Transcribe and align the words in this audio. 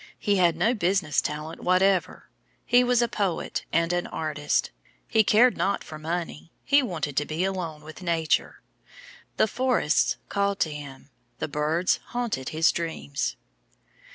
He 0.17 0.37
had 0.37 0.55
no 0.55 0.73
business 0.73 1.21
talent 1.21 1.61
whatever; 1.63 2.27
he 2.65 2.83
was 2.83 3.03
a 3.03 3.07
poet 3.07 3.65
and 3.71 3.93
an 3.93 4.07
artist; 4.07 4.71
he 5.07 5.23
cared 5.23 5.55
not 5.55 5.83
for 5.83 5.99
money, 5.99 6.51
he 6.65 6.81
wanted 6.81 7.15
to 7.17 7.23
be 7.25 7.43
alone 7.43 7.83
with 7.83 8.01
Nature. 8.01 8.61
The 9.37 9.45
forests 9.47 10.17
called 10.27 10.59
to 10.61 10.71
him, 10.73 11.11
the 11.37 11.47
birds 11.47 11.99
haunted 12.07 12.49
his 12.49 12.71
dreams. 12.71 13.35